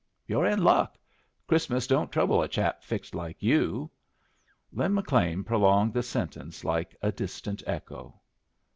[0.25, 0.97] You're in luck.
[1.47, 3.91] Christmas don't trouble a chap fixed like you."
[4.71, 8.19] Lin McLean prolonged the sentence like a distant echo.